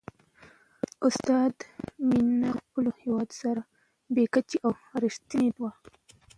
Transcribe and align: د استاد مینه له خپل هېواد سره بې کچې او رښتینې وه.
د 0.81 0.91
استاد 1.07 1.53
مینه 2.07 2.35
له 2.51 2.51
خپل 2.59 2.85
هېواد 3.01 3.29
سره 3.41 3.61
بې 4.13 4.25
کچې 4.33 4.57
او 4.65 4.71
رښتینې 5.03 5.49
وه. 5.61 5.71